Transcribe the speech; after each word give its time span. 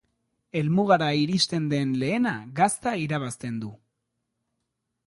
Helmugara 0.61 1.09
iristen 1.25 1.67
den 1.75 1.93
lehena 2.05 2.33
gazta 2.61 2.95
irabazten 3.05 3.65
du. 3.67 3.73